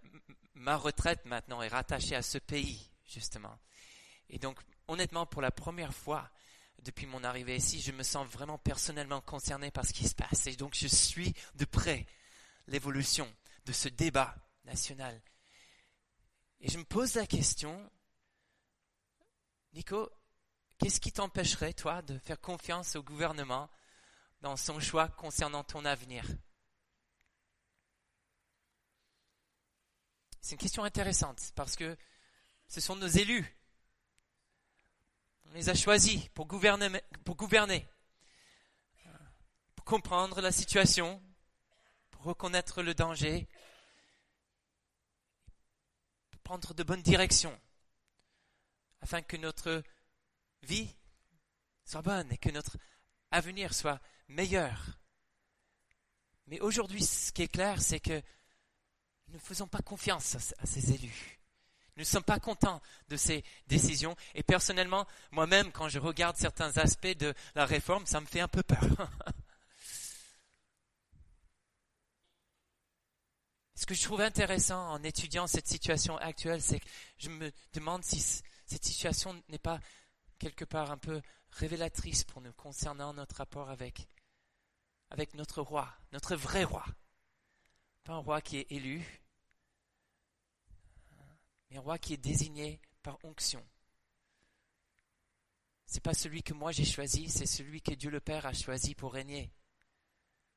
[0.56, 3.56] ma retraite maintenant est rattachée à ce pays, justement.
[4.32, 6.28] Et donc, honnêtement, pour la première fois
[6.82, 10.48] depuis mon arrivée ici, je me sens vraiment personnellement concerné par ce qui se passe.
[10.48, 12.08] Et donc, je suis de près
[12.66, 13.32] l'évolution
[13.66, 14.34] de ce débat
[14.66, 15.22] national.
[16.62, 17.92] Et je me pose la question,
[19.74, 20.10] Nico,
[20.80, 23.70] qu'est-ce qui t'empêcherait, toi, de faire confiance au gouvernement
[24.42, 26.26] dans son choix concernant ton avenir
[30.48, 31.98] C'est une question intéressante parce que
[32.70, 33.54] ce sont nos élus.
[35.44, 36.90] On les a choisis pour gouverner,
[37.26, 37.36] pour
[39.84, 41.22] comprendre la situation,
[42.12, 43.50] pour reconnaître le danger,
[46.30, 47.60] pour prendre de bonnes directions,
[49.02, 49.84] afin que notre
[50.64, 50.96] vie
[51.84, 52.78] soit bonne et que notre
[53.32, 54.98] avenir soit meilleur.
[56.48, 58.22] Mais aujourd'hui, ce qui est clair, c'est que
[59.28, 61.40] nous ne faisons pas confiance à, ces élus.
[61.96, 64.16] Nous ne sommes pas contents de ces décisions.
[64.36, 68.48] Et personnellement, moi-même, quand je regarde certains aspects de la réforme, ça me fait un
[68.48, 68.80] peu peur.
[73.76, 76.88] Ce que je trouve intéressant en étudiant cette situation actuelle, c'est que
[77.20, 78.20] je me demande si
[78.66, 79.80] cette situation n'est pas
[80.40, 84.08] quelque part un peu révélatrice pour nous concernant notre rapport avec,
[85.10, 86.86] avec notre roi, notre vrai roi.
[88.04, 89.06] Pas un roi qui est élu,
[91.70, 93.66] mais un roi qui est désigné par onction.
[95.86, 98.94] C'est pas celui que moi j'ai choisi, c'est celui que Dieu le Père a choisi
[98.96, 99.54] pour régner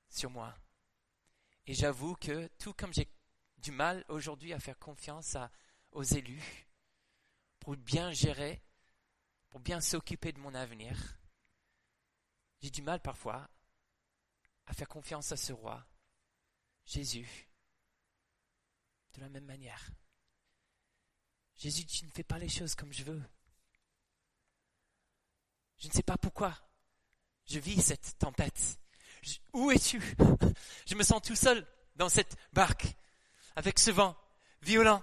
[0.09, 0.57] sur moi.
[1.67, 3.09] Et j'avoue que tout comme j'ai
[3.59, 5.37] du mal aujourd'hui à faire confiance
[5.93, 6.67] aux élus
[7.61, 8.63] pour bien gérer,
[9.51, 10.97] pour bien s'occuper de mon avenir,
[12.63, 13.49] j'ai du mal parfois
[14.71, 15.85] à faire confiance à ce roi,
[16.87, 17.49] Jésus,
[19.15, 19.91] de la même manière.
[21.57, 23.21] Jésus, tu ne fais pas les choses comme je veux.
[25.79, 26.57] Je ne sais pas pourquoi
[27.47, 28.79] je vis cette tempête.
[29.53, 30.01] où es-tu?
[30.87, 32.87] Je me sens tout seul dans cette barque,
[33.57, 34.17] avec ce vent
[34.63, 35.03] violent.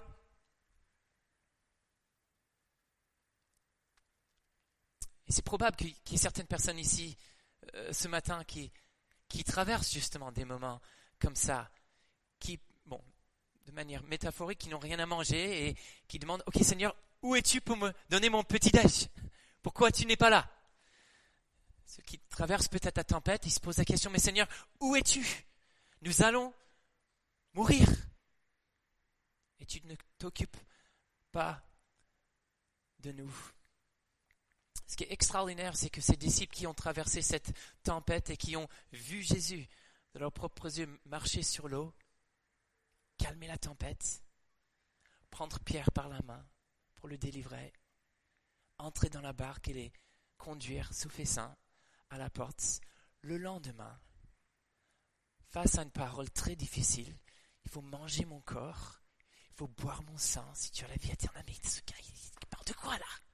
[5.27, 7.17] Et c'est probable qu'il y ait certaines personnes ici
[7.73, 8.71] euh, ce matin qui,
[9.29, 10.81] qui traversent justement des moments
[11.19, 11.69] comme ça,
[12.39, 13.01] qui, bon,
[13.65, 15.75] de manière métaphorique, qui n'ont rien à manger et
[16.07, 19.07] qui demandent, OK Seigneur, où es-tu pour me donner mon petit déj?
[19.61, 20.49] Pourquoi tu n'es pas là?
[21.85, 24.47] Ceux qui traversent peut-être la tempête, ils se posent la question, mais Seigneur,
[24.79, 25.25] où es-tu?
[26.01, 26.53] Nous allons
[27.53, 27.87] mourir.
[29.59, 30.57] Et tu ne t'occupes
[31.31, 31.61] pas
[32.99, 33.33] de nous.
[34.87, 38.55] Ce qui est extraordinaire, c'est que ces disciples qui ont traversé cette tempête et qui
[38.55, 39.67] ont vu Jésus
[40.13, 41.93] de leurs propres yeux marcher sur l'eau,
[43.17, 44.23] calmer la tempête,
[45.29, 46.45] prendre Pierre par la main
[46.95, 47.73] pour le délivrer,
[48.77, 49.93] entrer dans la barque et les
[50.37, 51.55] conduire sous fessin
[52.09, 52.79] à la porte
[53.21, 53.99] le lendemain,
[55.49, 57.17] face à une parole très difficile,
[57.65, 59.01] il faut manger mon corps,
[59.49, 60.49] il faut boire mon sang.
[60.53, 61.43] Si tu as la vie éternelle.
[61.45, 63.26] Mais il parle de quoi là?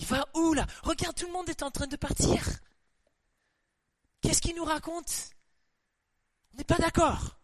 [0.00, 0.66] Il va où là?
[0.82, 2.42] Regarde, tout le monde est en train de partir.
[4.22, 5.30] Qu'est-ce qu'il nous raconte?
[6.52, 7.38] On n'est pas d'accord.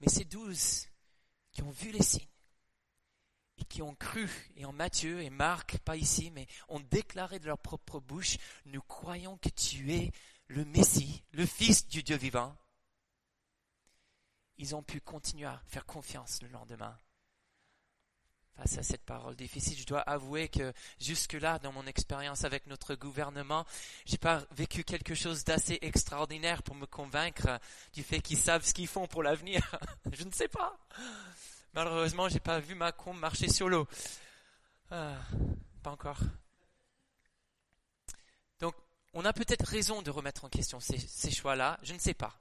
[0.00, 0.88] Mais ces douze
[1.52, 2.26] qui ont vu les signes,
[3.58, 7.46] et qui ont cru, et en Matthieu et Marc, pas ici, mais ont déclaré de
[7.46, 10.10] leur propre bouche, nous croyons que tu es
[10.48, 12.56] le Messie, le Fils du Dieu vivant.
[14.56, 16.98] Ils ont pu continuer à faire confiance le lendemain.
[18.56, 22.94] Face à cette parole difficile, je dois avouer que jusque-là, dans mon expérience avec notre
[22.94, 23.66] gouvernement,
[24.06, 27.58] j'ai pas vécu quelque chose d'assez extraordinaire pour me convaincre
[27.94, 29.60] du fait qu'ils savent ce qu'ils font pour l'avenir.
[30.12, 30.78] je ne sais pas.
[31.74, 33.88] Malheureusement, j'ai pas vu Macron marcher sur l'eau.
[34.92, 35.16] Ah,
[35.82, 36.20] pas encore.
[38.60, 38.76] Donc,
[39.12, 41.80] on a peut-être raison de remettre en question ces, choix-là.
[41.82, 42.38] Je ne sais pas.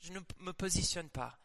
[0.00, 1.38] Je, ne me positionne pas.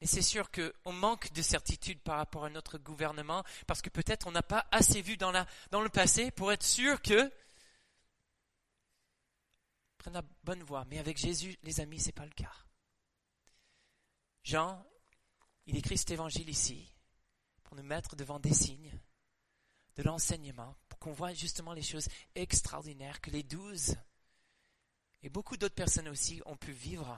[0.00, 4.26] Mais c'est sûr qu'on manque de certitude par rapport à notre gouvernement parce que peut-être
[4.26, 7.30] on n'a pas assez vu dans, la, dans le passé pour être sûr que
[9.98, 10.86] prennent la bonne voie.
[10.86, 12.52] Mais avec Jésus, les amis, c'est pas le cas.
[14.42, 14.82] Jean
[15.66, 16.92] il écrit cet évangile ici
[17.62, 18.98] pour nous mettre devant des signes
[19.94, 23.96] de l'enseignement, pour qu'on voit justement les choses extraordinaires que les douze
[25.22, 27.16] et beaucoup d'autres personnes aussi ont pu vivre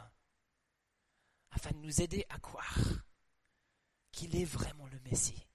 [1.52, 2.78] afin de nous aider à croire
[4.10, 5.46] qu'il est vraiment le Messie,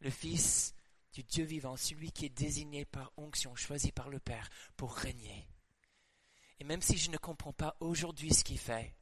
[0.00, 0.74] le Fils
[1.12, 5.48] du Dieu vivant, celui qui est désigné par onction, choisi par le Père pour régner.
[6.60, 8.94] Et même si je ne comprends pas aujourd'hui ce qu'il fait,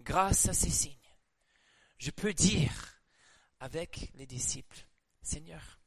[0.00, 0.96] grâce à ces signes,
[1.98, 3.00] je peux dire
[3.60, 4.86] avec les disciples,
[5.22, 5.80] Seigneur,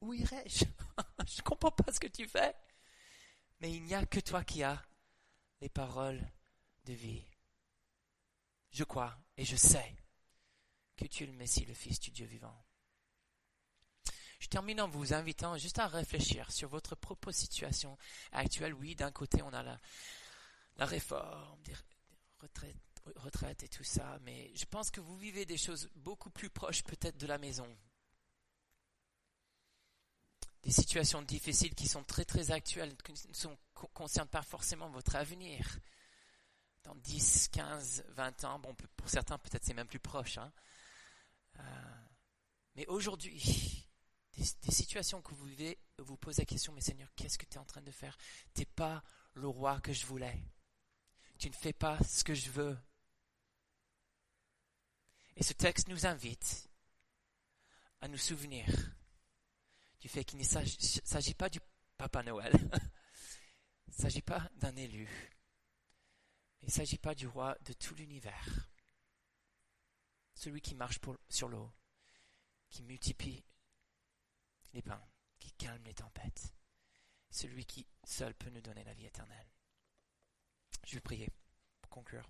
[0.00, 0.64] où irai-je
[1.26, 2.54] Je ne comprends pas ce que tu fais.
[3.60, 4.82] Mais il n'y a que toi qui as
[5.60, 6.22] les paroles
[6.84, 7.24] de vie.
[8.76, 9.96] Je crois et je sais
[10.98, 12.54] que tu es le Messie, le Fils du Dieu vivant.
[14.38, 17.96] Je termine en vous invitant juste à réfléchir sur votre propre situation
[18.32, 18.74] actuelle.
[18.74, 19.80] Oui, d'un côté, on a la,
[20.84, 21.74] réforme des
[22.38, 22.76] retraites
[23.14, 26.82] retraite et tout ça, mais je pense que vous vivez des choses beaucoup plus proches
[26.82, 27.74] peut-être de la maison.
[30.64, 35.78] Des situations difficiles qui sont très très actuelles, qui ne concernent pas forcément votre avenir.
[36.86, 40.38] Dans 10, 15, 20 ans, bon, pour certains peut-être c'est même plus proche.
[40.38, 40.52] Hein.
[41.58, 41.62] Euh,
[42.74, 43.86] mais aujourd'hui,
[44.36, 47.58] des, situations que vous vivez, vous posez la question, mais Seigneur, qu'est-ce que tu es
[47.58, 48.16] en train de faire?
[48.54, 49.02] Tu n'es pas
[49.34, 50.42] le roi que je voulais
[51.38, 52.76] tu ne fais pas ce que je veux.
[55.36, 56.68] Et ce texte nous invite
[58.00, 58.66] à nous souvenir
[60.00, 61.60] du fait qu'il ne s'agit pas du
[61.96, 62.52] Papa Noël,
[63.86, 65.08] il ne s'agit pas d'un élu,
[66.66, 68.68] il ne s'agit pas du roi de tout l'univers,
[70.34, 70.98] celui qui marche
[71.28, 71.72] sur l'eau,
[72.70, 73.44] qui multiplie
[74.72, 75.06] les pains,
[75.38, 76.52] qui calme les tempêtes,
[77.30, 79.46] celui qui seul peut nous donner la vie éternelle.
[80.84, 81.30] Je vais prier
[81.82, 82.28] pour conclure.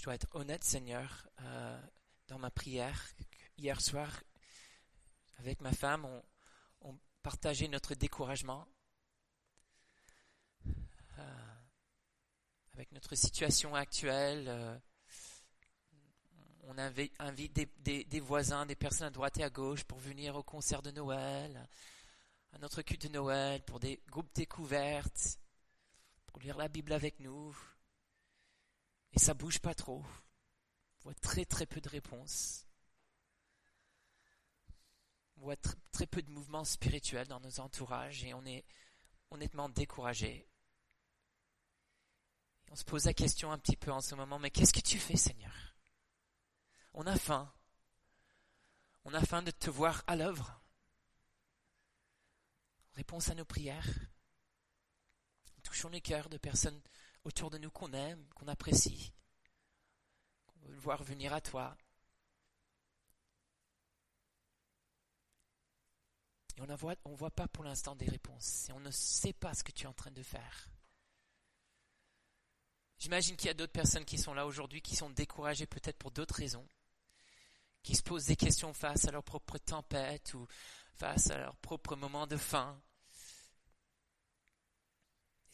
[0.00, 1.78] Je dois être honnête, Seigneur, euh,
[2.28, 3.06] dans ma prière.
[3.58, 4.08] Hier soir,
[5.36, 6.06] avec ma femme,
[6.80, 8.66] on, partageait notre découragement
[11.18, 11.54] euh,
[12.72, 14.46] avec notre situation actuelle.
[14.48, 14.78] Euh,
[16.62, 20.42] on invite des, des, voisins, des personnes à droite et à gauche pour venir au
[20.42, 21.68] concert de Noël,
[22.54, 25.38] à notre culte de Noël, pour des groupes découvertes,
[26.24, 27.54] pour lire la Bible avec nous.
[29.12, 30.04] Et ça bouge pas trop.
[30.98, 32.66] On voit très très peu de réponses.
[35.36, 35.56] On voit
[35.92, 38.64] très peu de mouvements spirituels dans nos entourages et on est
[39.30, 40.46] honnêtement découragé.
[42.70, 44.98] On se pose la question un petit peu en ce moment, mais qu'est-ce que tu
[44.98, 45.74] fais Seigneur?
[46.92, 47.52] On a faim.
[49.04, 50.60] On a faim de te voir à l'œuvre.
[52.92, 53.88] Réponse à nos prières.
[55.62, 56.80] Touchons les cœurs de personnes
[57.24, 59.12] autour de nous qu'on aime, qu'on apprécie,
[60.46, 61.76] qu'on veut voir venir à toi.
[66.56, 69.54] Et on ne voit, voit pas pour l'instant des réponses, et on ne sait pas
[69.54, 70.68] ce que tu es en train de faire.
[72.98, 76.10] J'imagine qu'il y a d'autres personnes qui sont là aujourd'hui, qui sont découragées peut-être pour
[76.10, 76.66] d'autres raisons,
[77.82, 80.46] qui se posent des questions face à leur propre tempête ou
[80.94, 82.78] face à leur propre moment de faim,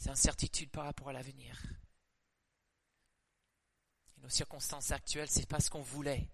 [0.00, 1.62] des incertitudes par rapport à l'avenir.
[4.16, 6.28] Et nos circonstances actuelles, c'est pas ce qu'on voulait.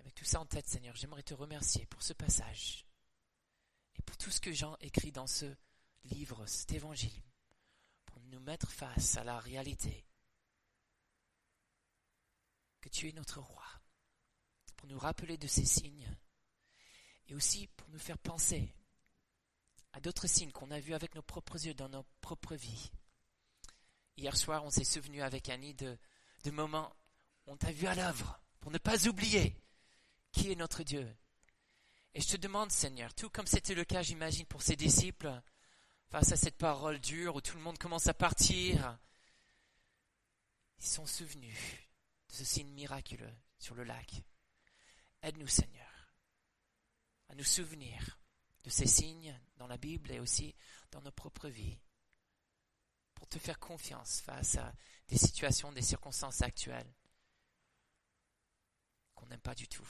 [0.00, 2.86] Avec tout ça en tête, Seigneur, j'aimerais te remercier pour ce passage
[3.98, 5.46] et pour tout ce que Jean écrit dans ce
[6.04, 7.22] livre, cet évangile,
[8.06, 10.04] pour nous mettre face à la réalité
[12.80, 13.81] que tu es notre roi
[14.82, 16.12] pour nous rappeler de ces signes
[17.28, 18.74] et aussi pour nous faire penser
[19.92, 22.90] à d'autres signes qu'on a vus avec nos propres yeux dans nos propres vies.
[24.16, 25.96] Hier soir, on s'est souvenu avec Annie de,
[26.42, 26.96] de moments
[27.46, 29.56] où on t'a vu à l'œuvre pour ne pas oublier
[30.32, 31.08] qui est notre Dieu.
[32.14, 35.32] Et je te demande, Seigneur, tout comme c'était le cas, j'imagine, pour ses disciples,
[36.08, 38.98] face à cette parole dure où tout le monde commence à partir,
[40.80, 41.56] ils sont souvenus
[42.30, 44.24] de ce signe miraculeux sur le lac.
[45.22, 46.14] Aide-nous, Seigneur,
[47.28, 48.18] à nous souvenir
[48.64, 50.54] de ces signes dans la Bible et aussi
[50.90, 51.78] dans nos propres vies,
[53.14, 54.72] pour te faire confiance face à
[55.08, 56.92] des situations, des circonstances actuelles
[59.14, 59.88] qu'on n'aime pas du tout.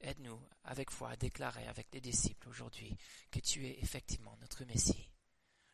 [0.00, 2.96] Aide-nous avec foi à déclarer avec les disciples aujourd'hui
[3.30, 5.10] que tu es effectivement notre Messie,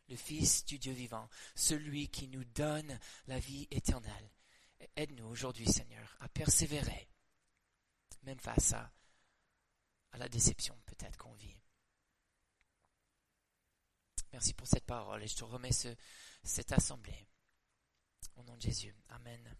[0.09, 4.31] le Fils du Dieu vivant, celui qui nous donne la vie éternelle.
[4.95, 7.07] Aide-nous aujourd'hui, Seigneur, à persévérer
[8.25, 8.91] même face à,
[10.17, 11.57] la déception peut-être qu'on vit.
[14.31, 15.93] Merci pour cette parole et je te remets ce,
[16.43, 17.27] cette assemblée.
[18.37, 18.95] Au nom de Jésus.
[19.09, 19.57] Amen.